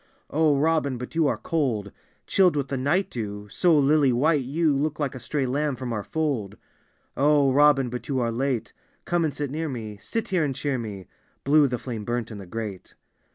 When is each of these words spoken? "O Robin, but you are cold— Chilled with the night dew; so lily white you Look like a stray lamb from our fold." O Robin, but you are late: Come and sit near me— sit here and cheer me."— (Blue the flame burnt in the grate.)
"O 0.31 0.57
Robin, 0.57 0.97
but 0.97 1.13
you 1.13 1.27
are 1.27 1.37
cold— 1.37 1.91
Chilled 2.25 2.55
with 2.55 2.69
the 2.69 2.75
night 2.75 3.11
dew; 3.11 3.47
so 3.51 3.77
lily 3.77 4.11
white 4.11 4.41
you 4.43 4.73
Look 4.73 4.99
like 4.99 5.13
a 5.13 5.19
stray 5.19 5.45
lamb 5.45 5.75
from 5.75 5.93
our 5.93 6.01
fold." 6.03 6.57
O 7.15 7.51
Robin, 7.51 7.87
but 7.87 8.07
you 8.07 8.19
are 8.19 8.31
late: 8.31 8.73
Come 9.05 9.23
and 9.23 9.31
sit 9.31 9.51
near 9.51 9.69
me— 9.69 9.99
sit 10.01 10.29
here 10.29 10.43
and 10.43 10.55
cheer 10.55 10.79
me."— 10.79 11.07
(Blue 11.43 11.67
the 11.67 11.77
flame 11.77 12.03
burnt 12.03 12.31
in 12.31 12.39
the 12.39 12.47
grate.) 12.47 12.95